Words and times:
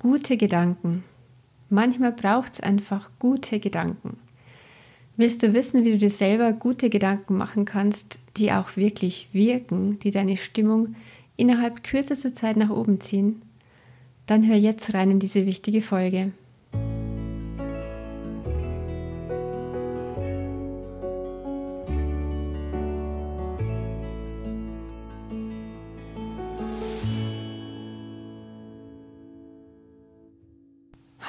Gute 0.00 0.36
Gedanken. 0.36 1.02
Manchmal 1.70 2.12
braucht 2.12 2.52
es 2.52 2.60
einfach 2.60 3.10
gute 3.18 3.58
Gedanken. 3.58 4.16
Willst 5.16 5.42
du 5.42 5.52
wissen, 5.54 5.84
wie 5.84 5.90
du 5.90 5.98
dir 5.98 6.10
selber 6.10 6.52
gute 6.52 6.88
Gedanken 6.88 7.36
machen 7.36 7.64
kannst, 7.64 8.20
die 8.36 8.52
auch 8.52 8.76
wirklich 8.76 9.28
wirken, 9.32 9.98
die 9.98 10.12
deine 10.12 10.36
Stimmung 10.36 10.94
innerhalb 11.36 11.82
kürzester 11.82 12.32
Zeit 12.32 12.56
nach 12.56 12.70
oben 12.70 13.00
ziehen? 13.00 13.42
Dann 14.26 14.46
hör 14.46 14.54
jetzt 14.54 14.94
rein 14.94 15.10
in 15.10 15.18
diese 15.18 15.46
wichtige 15.46 15.82
Folge. 15.82 16.30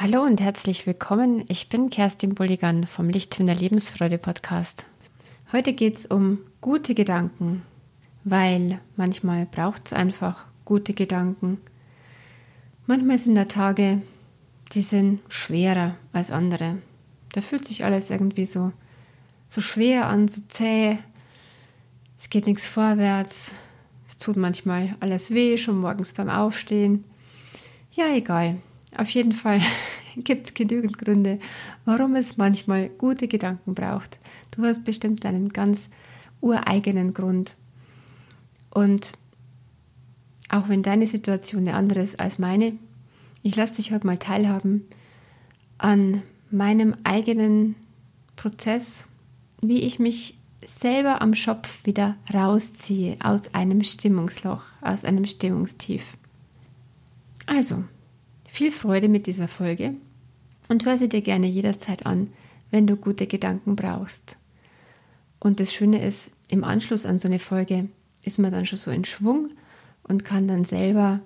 Hallo 0.01 0.23
und 0.23 0.39
herzlich 0.39 0.87
willkommen. 0.87 1.43
Ich 1.49 1.67
bin 1.67 1.89
Kerstin 1.89 2.33
Bulligan 2.33 2.87
vom 2.87 3.09
Licht 3.09 3.37
der 3.37 3.55
Lebensfreude 3.55 4.17
Podcast. 4.17 4.85
Heute 5.51 5.73
geht 5.73 5.97
es 5.97 6.05
um 6.05 6.39
gute 6.61 6.95
Gedanken, 6.95 7.63
weil 8.23 8.79
manchmal 8.95 9.45
braucht 9.45 9.87
es 9.87 9.91
einfach 9.91 10.47
gute 10.63 10.93
Gedanken. 10.93 11.59
Manchmal 12.87 13.17
sind 13.17 13.35
da 13.35 13.43
Tage, 13.43 14.01
die 14.71 14.83
sind 14.83 15.19
schwerer 15.27 15.97
als 16.13 16.31
andere. 16.31 16.77
Da 17.33 17.41
fühlt 17.41 17.65
sich 17.65 17.83
alles 17.83 18.09
irgendwie 18.09 18.45
so, 18.45 18.71
so 19.49 19.59
schwer 19.59 20.07
an, 20.07 20.29
so 20.29 20.39
zäh. 20.47 20.97
Es 22.17 22.29
geht 22.29 22.47
nichts 22.47 22.67
vorwärts. 22.67 23.51
Es 24.07 24.17
tut 24.17 24.37
manchmal 24.37 24.95
alles 25.01 25.31
weh, 25.31 25.57
schon 25.57 25.77
morgens 25.77 26.13
beim 26.13 26.29
Aufstehen. 26.29 27.03
Ja, 27.91 28.15
egal. 28.15 28.59
Auf 28.95 29.09
jeden 29.11 29.31
Fall 29.31 29.61
gibt 30.15 30.47
es 30.47 30.53
genügend 30.53 30.97
Gründe, 30.97 31.39
warum 31.85 32.15
es 32.15 32.37
manchmal 32.37 32.89
gute 32.89 33.27
Gedanken 33.27 33.75
braucht. 33.75 34.19
Du 34.51 34.63
hast 34.63 34.83
bestimmt 34.83 35.25
einen 35.25 35.49
ganz 35.49 35.89
ureigenen 36.41 37.13
Grund. 37.13 37.55
Und 38.71 39.13
auch 40.49 40.67
wenn 40.67 40.83
deine 40.83 41.07
Situation 41.07 41.67
eine 41.67 41.75
andere 41.75 42.01
ist 42.01 42.19
als 42.19 42.39
meine, 42.39 42.73
ich 43.43 43.55
lasse 43.55 43.75
dich 43.75 43.91
heute 43.91 44.05
mal 44.05 44.17
teilhaben 44.17 44.85
an 45.77 46.23
meinem 46.51 46.95
eigenen 47.03 47.75
Prozess, 48.35 49.05
wie 49.61 49.81
ich 49.81 49.99
mich 49.99 50.37
selber 50.65 51.21
am 51.21 51.35
Schopf 51.35 51.85
wieder 51.85 52.15
rausziehe 52.33 53.17
aus 53.23 53.53
einem 53.53 53.83
Stimmungsloch, 53.83 54.63
aus 54.81 55.03
einem 55.03 55.25
Stimmungstief. 55.25 56.17
Also, 57.45 57.83
viel 58.51 58.71
Freude 58.71 59.09
mit 59.09 59.27
dieser 59.27 59.47
Folge 59.47 59.95
und 60.67 60.85
hör 60.85 60.97
sie 60.97 61.09
dir 61.09 61.21
gerne 61.21 61.47
jederzeit 61.47 62.05
an, 62.05 62.29
wenn 62.71 62.87
du 62.87 62.95
gute 62.95 63.27
Gedanken 63.27 63.75
brauchst. 63.75 64.37
Und 65.39 65.59
das 65.59 65.73
Schöne 65.73 66.05
ist, 66.05 66.29
im 66.51 66.63
Anschluss 66.63 67.05
an 67.05 67.19
so 67.19 67.27
eine 67.27 67.39
Folge 67.39 67.87
ist 68.25 68.39
man 68.39 68.51
dann 68.51 68.65
schon 68.65 68.79
so 68.79 68.91
in 68.91 69.05
Schwung 69.05 69.49
und 70.03 70.25
kann 70.25 70.47
dann 70.47 70.65
selber 70.65 71.21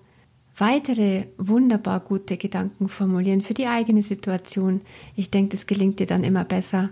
weitere 0.57 1.25
wunderbar 1.37 1.99
gute 1.99 2.37
Gedanken 2.37 2.89
formulieren 2.89 3.41
für 3.41 3.53
die 3.55 3.67
eigene 3.67 4.03
Situation. 4.03 4.81
Ich 5.15 5.31
denke, 5.31 5.55
das 5.55 5.65
gelingt 5.65 5.99
dir 5.99 6.05
dann 6.05 6.23
immer 6.23 6.43
besser, 6.43 6.89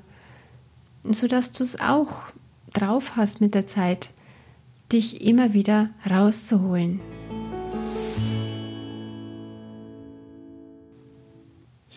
sodass 1.04 1.52
du 1.52 1.64
es 1.64 1.80
auch 1.80 2.26
drauf 2.74 3.16
hast 3.16 3.42
mit 3.42 3.54
der 3.54 3.68
Zeit, 3.68 4.12
dich 4.92 5.26
immer 5.26 5.54
wieder 5.54 5.90
rauszuholen. 6.10 7.00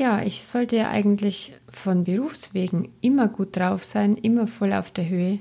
Ja, 0.04 0.22
ich 0.22 0.42
sollte 0.42 0.76
ja 0.76 0.90
eigentlich 0.90 1.54
von 1.66 2.04
Berufswegen 2.04 2.90
immer 3.00 3.26
gut 3.26 3.56
drauf 3.56 3.82
sein, 3.82 4.16
immer 4.16 4.46
voll 4.46 4.74
auf 4.74 4.90
der 4.90 5.08
Höhe, 5.08 5.38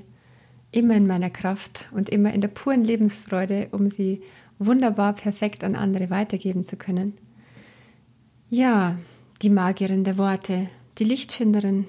immer 0.70 0.96
in 0.96 1.06
meiner 1.06 1.28
Kraft 1.28 1.90
und 1.92 2.08
immer 2.08 2.32
in 2.32 2.40
der 2.40 2.48
puren 2.48 2.82
Lebensfreude, 2.82 3.68
um 3.72 3.90
sie 3.90 4.22
wunderbar 4.58 5.12
perfekt 5.12 5.64
an 5.64 5.76
andere 5.76 6.08
weitergeben 6.08 6.64
zu 6.64 6.78
können. 6.78 7.12
Ja, 8.48 8.96
die 9.42 9.50
Magierin 9.50 10.02
der 10.02 10.16
Worte, 10.16 10.70
die 10.96 11.04
Lichtfinderin. 11.04 11.86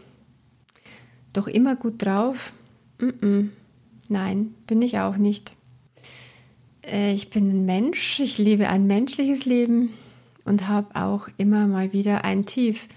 Doch 1.32 1.48
immer 1.48 1.78
gut 1.78 2.04
drauf? 2.06 2.52
Mm 3.00 3.06
-mm. 3.06 3.50
Nein, 4.10 4.54
bin 4.68 4.82
ich 4.82 5.00
auch 5.00 5.16
nicht. 5.16 5.54
Äh, 6.86 7.14
ich 7.14 7.30
bin 7.30 7.50
ein 7.52 7.66
Mensch, 7.66 8.20
ich 8.20 8.38
lebe 8.38 8.68
ein 8.68 8.86
menschliches 8.86 9.46
Leben, 9.46 9.92
und 10.46 10.68
habe 10.68 10.96
auch 10.96 11.28
immer 11.38 11.68
mal 11.68 11.92
wieder 11.92 12.24
ein 12.24 12.46
Tief. 12.46 12.88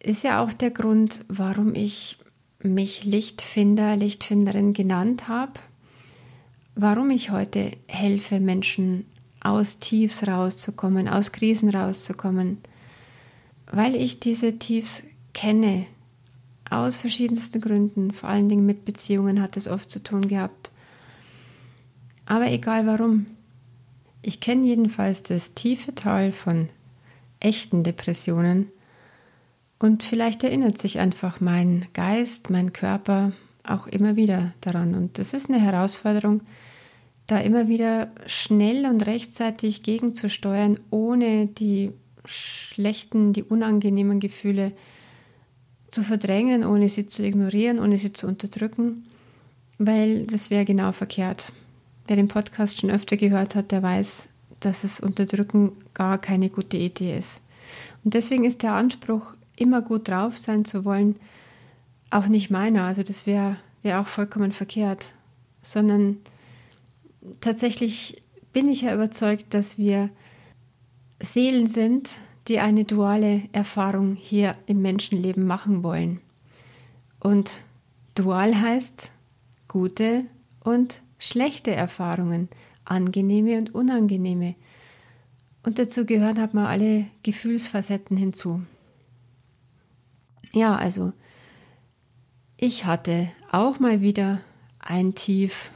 Ist 0.00 0.24
ja 0.24 0.42
auch 0.42 0.52
der 0.52 0.70
Grund, 0.70 1.20
warum 1.28 1.74
ich 1.74 2.18
mich 2.62 3.04
Lichtfinder, 3.04 3.96
Lichtfinderin 3.96 4.72
genannt 4.72 5.28
habe. 5.28 5.52
Warum 6.74 7.10
ich 7.10 7.30
heute 7.30 7.72
helfe, 7.88 8.40
Menschen 8.40 9.04
aus 9.40 9.78
Tiefs 9.78 10.26
rauszukommen, 10.26 11.08
aus 11.08 11.32
Krisen 11.32 11.70
rauszukommen. 11.70 12.58
Weil 13.70 13.96
ich 13.96 14.20
diese 14.20 14.58
Tiefs 14.58 15.02
kenne, 15.34 15.86
aus 16.70 16.98
verschiedensten 16.98 17.60
Gründen, 17.60 18.12
vor 18.12 18.28
allen 18.28 18.48
Dingen 18.48 18.66
mit 18.66 18.84
Beziehungen 18.84 19.40
hat 19.40 19.56
es 19.56 19.68
oft 19.68 19.90
zu 19.90 20.02
tun 20.02 20.28
gehabt. 20.28 20.70
Aber 22.26 22.50
egal 22.50 22.86
warum, 22.86 23.26
ich 24.22 24.40
kenne 24.40 24.66
jedenfalls 24.66 25.22
das 25.22 25.54
tiefe 25.54 25.94
Tal 25.94 26.32
von 26.32 26.68
echten 27.40 27.84
Depressionen 27.84 28.70
und 29.78 30.02
vielleicht 30.02 30.42
erinnert 30.42 30.78
sich 30.78 30.98
einfach 30.98 31.40
mein 31.40 31.86
Geist, 31.94 32.50
mein 32.50 32.72
Körper 32.72 33.32
auch 33.62 33.86
immer 33.86 34.16
wieder 34.16 34.52
daran. 34.60 34.94
Und 34.94 35.18
das 35.18 35.34
ist 35.34 35.48
eine 35.48 35.60
Herausforderung, 35.60 36.40
da 37.26 37.38
immer 37.38 37.68
wieder 37.68 38.10
schnell 38.26 38.86
und 38.86 39.06
rechtzeitig 39.06 39.82
gegenzusteuern, 39.82 40.78
ohne 40.90 41.46
die 41.46 41.92
schlechten, 42.24 43.32
die 43.32 43.42
unangenehmen 43.42 44.18
Gefühle 44.18 44.72
zu 45.90 46.02
verdrängen, 46.02 46.64
ohne 46.64 46.88
sie 46.88 47.06
zu 47.06 47.22
ignorieren, 47.22 47.78
ohne 47.78 47.98
sie 47.98 48.12
zu 48.12 48.26
unterdrücken, 48.26 49.06
weil 49.78 50.26
das 50.26 50.50
wäre 50.50 50.64
genau 50.64 50.92
verkehrt. 50.92 51.52
Wer 52.08 52.16
den 52.16 52.28
Podcast 52.28 52.80
schon 52.80 52.90
öfter 52.90 53.18
gehört 53.18 53.54
hat, 53.54 53.70
der 53.70 53.82
weiß, 53.82 54.30
dass 54.60 54.82
es 54.82 54.98
Unterdrücken 54.98 55.72
gar 55.92 56.18
keine 56.18 56.48
gute 56.48 56.78
Idee 56.78 57.18
ist. 57.18 57.42
Und 58.02 58.14
deswegen 58.14 58.44
ist 58.44 58.62
der 58.62 58.72
Anspruch, 58.72 59.34
immer 59.56 59.82
gut 59.82 60.08
drauf 60.08 60.38
sein 60.38 60.64
zu 60.64 60.86
wollen, 60.86 61.16
auch 62.10 62.26
nicht 62.28 62.50
meiner. 62.50 62.84
Also 62.84 63.02
das 63.02 63.26
wäre 63.26 63.56
wär 63.82 64.00
auch 64.00 64.06
vollkommen 64.06 64.52
verkehrt. 64.52 65.10
Sondern 65.60 66.16
tatsächlich 67.42 68.22
bin 68.54 68.70
ich 68.70 68.82
ja 68.82 68.94
überzeugt, 68.94 69.52
dass 69.52 69.76
wir 69.76 70.08
Seelen 71.20 71.66
sind, 71.66 72.16
die 72.46 72.58
eine 72.58 72.84
duale 72.84 73.42
Erfahrung 73.52 74.14
hier 74.14 74.56
im 74.64 74.80
Menschenleben 74.80 75.46
machen 75.46 75.82
wollen. 75.82 76.20
Und 77.20 77.50
dual 78.14 78.58
heißt 78.58 79.12
gute 79.66 80.24
und 80.60 81.02
schlechte 81.18 81.72
Erfahrungen, 81.72 82.48
angenehme 82.84 83.58
und 83.58 83.74
unangenehme. 83.74 84.54
Und 85.62 85.78
dazu 85.78 86.06
gehören 86.06 86.40
hat 86.40 86.54
man 86.54 86.66
alle 86.66 87.06
Gefühlsfacetten 87.22 88.16
hinzu. 88.16 88.62
Ja, 90.52 90.76
also 90.76 91.12
ich 92.56 92.86
hatte 92.86 93.28
auch 93.52 93.78
mal 93.78 94.00
wieder 94.00 94.40
ein 94.78 95.14
Tief, 95.14 95.70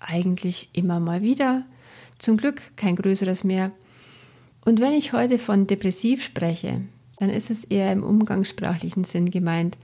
eigentlich 0.00 0.70
immer 0.72 1.00
mal 1.00 1.22
wieder, 1.22 1.64
zum 2.18 2.36
Glück 2.36 2.62
kein 2.76 2.96
größeres 2.96 3.44
mehr. 3.44 3.72
Und 4.64 4.80
wenn 4.80 4.92
ich 4.92 5.12
heute 5.12 5.38
von 5.38 5.66
depressiv 5.66 6.22
spreche, 6.22 6.82
dann 7.18 7.30
ist 7.30 7.50
es 7.50 7.64
eher 7.64 7.92
im 7.92 8.02
umgangssprachlichen 8.02 9.04
Sinn 9.04 9.30
gemeint, 9.30 9.76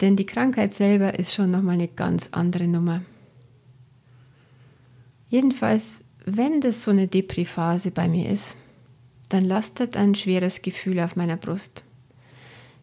denn 0.00 0.16
die 0.16 0.26
Krankheit 0.26 0.74
selber 0.74 1.18
ist 1.18 1.34
schon 1.34 1.50
nochmal 1.50 1.74
eine 1.74 1.88
ganz 1.88 2.28
andere 2.32 2.66
Nummer. 2.66 3.02
Jedenfalls, 5.32 6.04
wenn 6.26 6.60
das 6.60 6.82
so 6.82 6.90
eine 6.90 7.08
Depri-Phase 7.08 7.90
bei 7.90 8.06
mir 8.06 8.28
ist, 8.28 8.58
dann 9.30 9.42
lastet 9.42 9.96
ein 9.96 10.14
schweres 10.14 10.60
Gefühl 10.60 11.00
auf 11.00 11.16
meiner 11.16 11.38
Brust. 11.38 11.84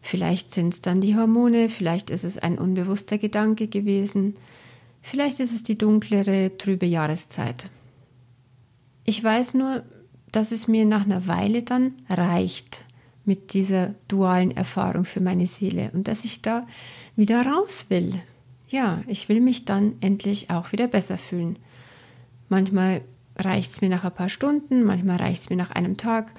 Vielleicht 0.02 0.52
sind 0.52 0.74
es 0.74 0.80
dann 0.80 1.00
die 1.00 1.14
Hormone, 1.14 1.68
vielleicht 1.68 2.10
ist 2.10 2.24
es 2.24 2.38
ein 2.38 2.58
unbewusster 2.58 3.18
Gedanke 3.18 3.68
gewesen, 3.68 4.34
vielleicht 5.00 5.38
ist 5.38 5.54
es 5.54 5.62
die 5.62 5.78
dunklere, 5.78 6.58
trübe 6.58 6.86
Jahreszeit. 6.86 7.70
Ich 9.04 9.22
weiß 9.22 9.54
nur, 9.54 9.84
dass 10.32 10.50
es 10.50 10.66
mir 10.66 10.86
nach 10.86 11.04
einer 11.04 11.28
Weile 11.28 11.62
dann 11.62 11.94
reicht 12.08 12.84
mit 13.24 13.54
dieser 13.54 13.94
dualen 14.08 14.50
Erfahrung 14.50 15.04
für 15.04 15.20
meine 15.20 15.46
Seele 15.46 15.92
und 15.94 16.08
dass 16.08 16.24
ich 16.24 16.42
da 16.42 16.66
wieder 17.14 17.46
raus 17.46 17.86
will. 17.90 18.20
Ja, 18.70 19.04
ich 19.06 19.28
will 19.28 19.40
mich 19.40 19.66
dann 19.66 19.94
endlich 20.00 20.50
auch 20.50 20.72
wieder 20.72 20.88
besser 20.88 21.16
fühlen. 21.16 21.56
Manchmal 22.50 23.02
reicht 23.36 23.70
es 23.70 23.80
mir 23.80 23.88
nach 23.88 24.04
ein 24.04 24.12
paar 24.12 24.28
Stunden, 24.28 24.82
manchmal 24.82 25.16
reicht 25.16 25.42
es 25.42 25.50
mir 25.50 25.56
nach 25.56 25.70
einem 25.70 25.96
Tag. 25.96 26.32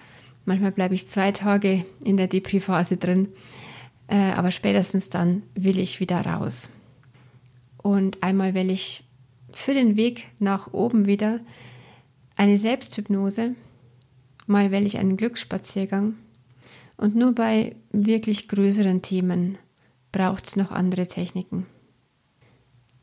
Manchmal 0.44 0.72
bleibe 0.72 0.94
ich 0.94 1.08
zwei 1.08 1.32
Tage 1.32 1.86
in 2.04 2.18
der 2.18 2.28
Depri-Phase 2.28 2.98
drin, 2.98 3.30
äh, 4.08 4.32
aber 4.34 4.52
spätestens 4.52 5.10
dann 5.10 5.44
will 5.56 5.80
ich 5.80 6.02
wieder 6.02 6.20
raus. 6.26 6.70
Und 7.82 8.22
einmal 8.22 8.54
will 8.54 8.70
ich 8.70 9.04
für 9.54 9.74
den 9.74 9.96
Weg 9.96 10.28
nach 10.38 10.74
oben 10.74 11.08
wieder 11.08 11.40
eine 12.36 12.60
Selbsthypnose, 12.60 13.56
mal 14.48 14.72
will 14.72 14.86
ich 14.86 14.98
einen 14.98 15.16
Glücksspaziergang 15.16 16.16
und 16.98 17.16
nur 17.16 17.34
bei 17.34 17.76
wirklich 17.92 18.50
größeren 18.50 19.02
Themen 19.02 19.58
braucht 20.12 20.46
es 20.46 20.56
noch 20.58 20.72
andere 20.72 21.08
Techniken. 21.08 21.68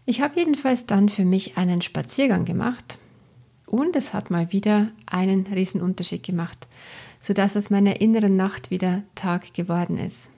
Ich 0.08 0.22
habe 0.22 0.40
jedenfalls 0.40 0.86
dann 0.86 1.10
für 1.10 1.26
mich 1.26 1.58
einen 1.58 1.82
Spaziergang 1.82 2.46
gemacht 2.46 2.98
und 3.66 3.94
es 3.94 4.14
hat 4.14 4.30
mal 4.30 4.52
wieder 4.52 4.88
einen 5.04 5.46
riesen 5.48 5.82
Unterschied 5.82 6.22
gemacht, 6.22 6.66
sodass 7.20 7.58
aus 7.58 7.68
meiner 7.68 8.00
inneren 8.00 8.34
Nacht 8.34 8.70
wieder 8.70 9.02
Tag 9.14 9.52
geworden 9.52 9.98
ist. 9.98 10.30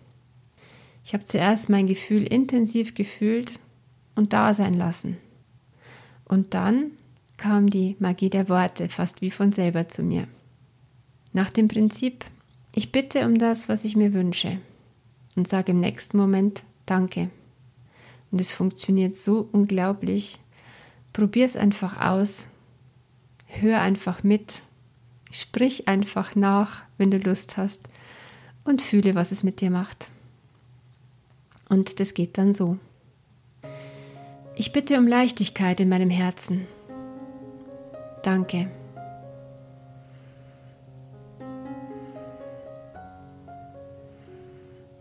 Ich 1.04 1.14
habe 1.14 1.24
zuerst 1.24 1.68
mein 1.68 1.86
Gefühl 1.86 2.24
intensiv 2.24 2.94
gefühlt 2.94 3.60
und 4.16 4.32
da 4.32 4.54
sein 4.54 4.74
lassen. 4.74 5.18
Und 6.24 6.52
dann 6.54 6.90
kam 7.36 7.70
die 7.70 7.94
Magie 8.00 8.28
der 8.28 8.48
Worte 8.48 8.88
fast 8.88 9.22
wie 9.22 9.30
von 9.30 9.52
selber 9.52 9.88
zu 9.88 10.02
mir. 10.02 10.26
Nach 11.32 11.50
dem 11.50 11.68
Prinzip, 11.68 12.24
ich 12.74 12.90
bitte 12.90 13.24
um 13.24 13.38
das, 13.38 13.68
was 13.68 13.84
ich 13.84 13.94
mir 13.94 14.14
wünsche 14.14 14.58
und 15.36 15.46
sage 15.46 15.70
im 15.70 15.78
nächsten 15.78 16.16
Moment 16.16 16.64
Danke. 16.86 17.30
Und 18.30 18.40
es 18.40 18.52
funktioniert 18.52 19.16
so 19.16 19.48
unglaublich. 19.52 20.38
Probier 21.12 21.46
es 21.46 21.56
einfach 21.56 22.00
aus. 22.00 22.46
Hör 23.46 23.80
einfach 23.80 24.22
mit. 24.22 24.62
Sprich 25.32 25.88
einfach 25.88 26.36
nach, 26.36 26.82
wenn 26.98 27.10
du 27.10 27.18
Lust 27.18 27.56
hast. 27.56 27.88
Und 28.64 28.82
fühle, 28.82 29.14
was 29.14 29.32
es 29.32 29.42
mit 29.42 29.60
dir 29.60 29.70
macht. 29.70 30.10
Und 31.68 31.98
das 31.98 32.14
geht 32.14 32.38
dann 32.38 32.54
so. 32.54 32.78
Ich 34.54 34.72
bitte 34.72 34.98
um 34.98 35.06
Leichtigkeit 35.06 35.80
in 35.80 35.88
meinem 35.88 36.10
Herzen. 36.10 36.66
Danke. 38.22 38.70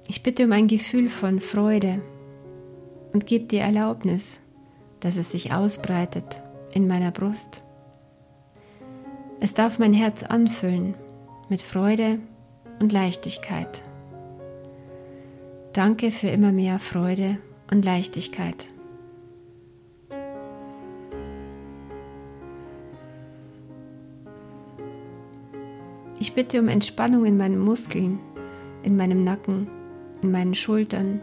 Ich 0.08 0.24
bitte 0.24 0.46
um 0.46 0.52
ein 0.54 0.68
Gefühl 0.68 1.10
von 1.10 1.40
Freude 1.40 2.02
und 3.14 3.28
gebe 3.28 3.46
dir 3.46 3.62
Erlaubnis, 3.62 4.40
dass 5.00 5.18
es 5.18 5.32
sich 5.32 5.54
ausbreitet 5.54 6.42
in 6.74 6.88
meiner 6.88 7.12
Brust. 7.12 7.64
Es 9.40 9.54
darf 9.54 9.80
mein 9.80 9.94
Herz 9.94 10.24
anfüllen 10.24 10.96
mit 11.48 11.62
Freude 11.62 12.20
und 12.80 12.92
Leichtigkeit. 12.92 13.84
Danke 15.74 16.12
für 16.12 16.28
immer 16.28 16.52
mehr 16.52 16.80
Freude 16.80 17.38
und 17.72 17.86
Leichtigkeit. 17.86 18.66
Ich 26.20 26.34
bitte 26.34 26.60
um 26.60 26.68
Entspannung 26.68 27.24
in 27.24 27.38
meinen 27.38 27.60
Muskeln, 27.60 28.20
in 28.84 28.98
meinem 28.98 29.24
Nacken, 29.24 29.70
in 30.22 30.32
meinen 30.32 30.54
Schultern, 30.54 31.22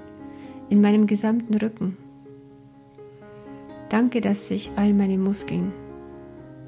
in 0.69 0.81
meinem 0.81 1.07
gesamten 1.07 1.55
Rücken. 1.55 1.97
Danke, 3.89 4.21
dass 4.21 4.49
sich 4.49 4.71
all 4.77 4.93
meine 4.93 5.19
Muskeln 5.19 5.73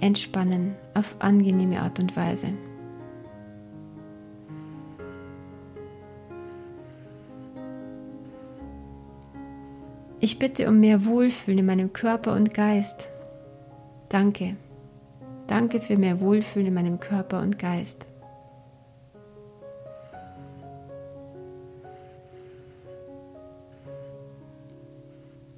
entspannen 0.00 0.74
auf 0.94 1.16
angenehme 1.20 1.80
Art 1.80 1.98
und 2.00 2.16
Weise. 2.16 2.52
Ich 10.20 10.38
bitte 10.38 10.68
um 10.68 10.80
mehr 10.80 11.04
Wohlfühlen 11.04 11.60
in 11.60 11.66
meinem 11.66 11.92
Körper 11.92 12.34
und 12.34 12.52
Geist. 12.52 13.08
Danke. 14.08 14.56
Danke 15.46 15.80
für 15.80 15.96
mehr 15.96 16.20
Wohlfühlen 16.20 16.66
in 16.68 16.74
meinem 16.74 17.00
Körper 17.00 17.40
und 17.40 17.58
Geist. 17.58 18.07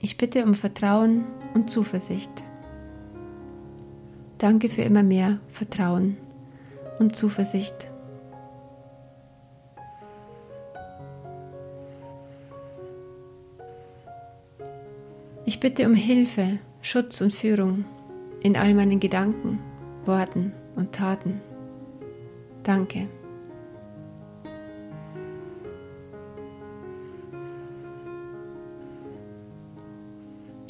Ich 0.02 0.16
bitte 0.16 0.44
um 0.44 0.54
Vertrauen 0.54 1.24
und 1.54 1.70
Zuversicht. 1.70 2.30
Danke 4.38 4.70
für 4.70 4.80
immer 4.80 5.02
mehr 5.02 5.38
Vertrauen 5.48 6.16
und 6.98 7.14
Zuversicht. 7.14 7.88
Ich 15.44 15.60
bitte 15.60 15.86
um 15.86 15.94
Hilfe, 15.94 16.58
Schutz 16.80 17.20
und 17.20 17.34
Führung 17.34 17.84
in 18.42 18.56
all 18.56 18.72
meinen 18.72 19.00
Gedanken, 19.00 19.58
Worten 20.06 20.54
und 20.76 20.92
Taten. 20.92 21.42
Danke. 22.62 23.08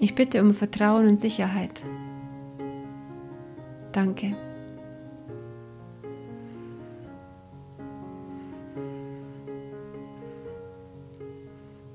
Ich 0.02 0.14
bitte 0.14 0.40
um 0.40 0.54
Vertrauen 0.54 1.06
und 1.06 1.20
Sicherheit. 1.20 1.84
Danke. 3.92 4.34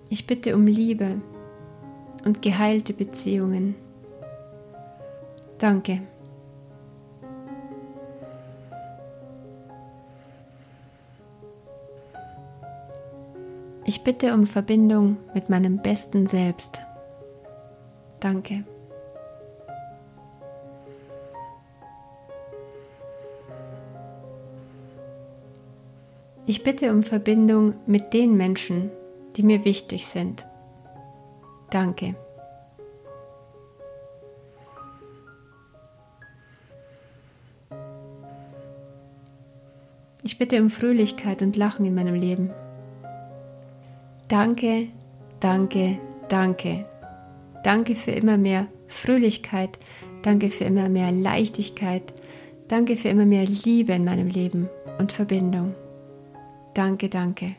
Ich 0.07 0.28
bitte 0.28 0.56
um 0.56 0.68
Liebe 0.68 1.19
und 2.25 2.44
geheilte 2.44 2.94
Beziehungen. 2.94 3.74
Danke. 5.57 6.02
Ich 13.84 14.04
bitte 14.04 14.31
um 14.36 14.46
Verbindung 14.46 15.18
mit 15.34 15.50
meinem 15.50 15.81
besten 15.81 16.28
Selbst. 16.28 16.81
Danke. 18.25 18.63
Ich 26.48 26.63
bitte 26.63 26.92
um 26.92 27.04
Verbindung 27.04 27.76
mit 27.85 28.16
den 28.16 28.35
Menschen, 28.35 28.90
die 29.35 29.44
mir 29.44 29.64
wichtig 29.64 30.07
sind. 30.07 30.44
Danke. 31.69 32.16
Ich 40.23 40.40
bitte 40.40 40.59
um 40.64 40.71
Fröhlichkeit 40.71 41.44
und 41.44 41.56
Lachen 41.56 41.85
in 41.85 41.94
meinem 41.94 42.16
Leben. 42.16 42.50
Danke, 44.28 44.88
danke, 45.40 46.00
danke. 46.28 46.88
Danke 47.66 47.95
für 47.95 48.12
immer 48.12 48.38
mehr 48.38 48.68
Fröhlichkeit. 48.88 49.80
Danke 50.22 50.52
für 50.52 50.66
immer 50.66 50.88
mehr 50.88 51.12
Leichtigkeit. 51.12 52.14
Danke 52.68 52.95
für 52.95 53.10
immer 53.10 53.26
mehr 53.26 53.45
Liebe 53.45 53.94
in 53.94 54.06
meinem 54.06 54.28
Leben 54.28 54.69
und 55.00 55.12
Verbindung. 55.12 55.74
Danke, 56.76 57.10
danke. 57.10 57.56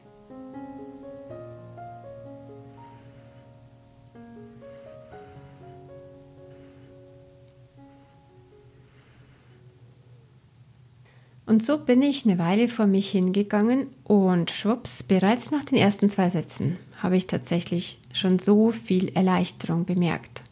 Und 11.46 11.64
so 11.64 11.78
bin 11.78 12.02
ich 12.02 12.26
eine 12.26 12.38
Weile 12.38 12.68
vor 12.68 12.86
mich 12.86 13.08
hingegangen 13.10 13.86
und 14.02 14.50
schwupps, 14.50 15.04
bereits 15.04 15.52
nach 15.52 15.64
den 15.64 15.78
ersten 15.78 16.10
zwei 16.10 16.28
Sätzen 16.28 16.76
habe 17.00 17.16
ich 17.16 17.28
tatsächlich 17.28 17.98
schon 18.12 18.40
so 18.40 18.72
viel 18.72 19.10
Erleichterung 19.14 19.84
bemerkt. 19.84 20.42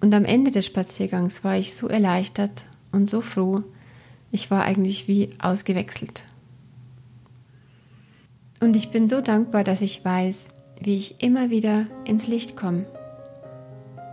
Und 0.00 0.14
am 0.14 0.24
Ende 0.24 0.52
des 0.52 0.66
Spaziergangs 0.66 1.42
war 1.42 1.56
ich 1.56 1.74
so 1.74 1.88
erleichtert 1.88 2.64
und 2.92 3.08
so 3.08 3.22
froh, 3.22 3.62
ich 4.30 4.50
war 4.50 4.62
eigentlich 4.62 5.08
wie 5.08 5.30
ausgewechselt. 5.40 6.24
Und 8.60 8.76
ich 8.76 8.90
bin 8.90 9.08
so 9.08 9.20
dankbar, 9.20 9.64
dass 9.64 9.80
ich 9.80 10.04
weiß, 10.04 10.48
wie 10.80 10.96
ich 10.96 11.22
immer 11.22 11.50
wieder 11.50 11.86
ins 12.04 12.26
Licht 12.26 12.56
komme. 12.56 12.84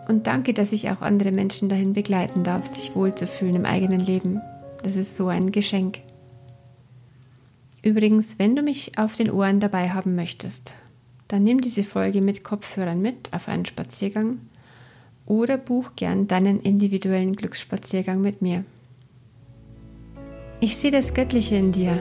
Und 0.08 0.27
danke, 0.27 0.53
dass 0.53 0.72
ich 0.72 0.89
auch 0.89 1.01
andere 1.01 1.31
Menschen 1.31 1.70
dahin 1.70 1.93
begleiten 1.93 2.43
darf, 2.43 2.65
sich 2.65 2.96
wohlzufühlen 2.96 3.55
im 3.55 3.65
eigenen 3.65 4.00
Leben. 4.00 4.41
Das 4.83 4.95
ist 4.95 5.15
so 5.15 5.27
ein 5.27 5.51
Geschenk. 5.51 6.00
Übrigens, 7.83 8.38
wenn 8.38 8.55
du 8.55 8.61
mich 8.61 8.97
auf 8.97 9.15
den 9.15 9.31
Ohren 9.31 9.59
dabei 9.59 9.89
haben 9.89 10.15
möchtest, 10.15 10.75
dann 11.27 11.43
nimm 11.43 11.61
diese 11.61 11.83
Folge 11.83 12.21
mit 12.21 12.43
Kopfhörern 12.43 13.01
mit 13.01 13.31
auf 13.31 13.47
einen 13.47 13.65
Spaziergang 13.65 14.39
oder 15.25 15.57
buch 15.57 15.91
gern 15.95 16.27
deinen 16.27 16.59
individuellen 16.59 17.35
Glücksspaziergang 17.35 18.21
mit 18.21 18.41
mir. 18.41 18.65
Ich 20.59 20.77
sehe 20.77 20.91
das 20.91 21.13
Göttliche 21.13 21.55
in 21.55 21.71
dir 21.71 21.97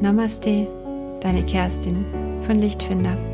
Namaste, 0.00 0.68
deine 1.20 1.44
Kerstin 1.44 2.04
von 2.42 2.58
Lichtfinder. 2.58 3.33